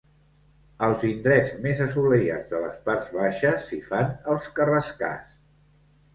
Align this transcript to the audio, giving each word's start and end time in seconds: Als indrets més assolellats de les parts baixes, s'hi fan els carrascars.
Als 0.85 1.03
indrets 1.09 1.51
més 1.65 1.83
assolellats 1.85 2.55
de 2.55 2.63
les 2.65 2.81
parts 2.89 3.13
baixes, 3.19 3.69
s'hi 3.69 3.81
fan 3.93 4.11
els 4.35 4.51
carrascars. 4.59 5.39